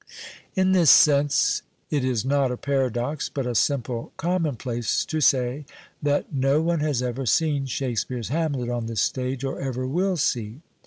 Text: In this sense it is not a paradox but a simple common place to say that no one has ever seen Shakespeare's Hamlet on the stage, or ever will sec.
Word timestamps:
In 0.55 0.71
this 0.71 0.89
sense 0.89 1.61
it 1.91 2.03
is 2.03 2.25
not 2.25 2.51
a 2.51 2.57
paradox 2.57 3.29
but 3.29 3.45
a 3.45 3.53
simple 3.53 4.11
common 4.17 4.55
place 4.55 5.05
to 5.05 5.21
say 5.21 5.63
that 6.01 6.33
no 6.33 6.59
one 6.59 6.79
has 6.79 7.03
ever 7.03 7.27
seen 7.27 7.67
Shakespeare's 7.67 8.29
Hamlet 8.29 8.69
on 8.71 8.87
the 8.87 8.95
stage, 8.95 9.43
or 9.43 9.59
ever 9.59 9.85
will 9.85 10.17
sec. 10.17 10.53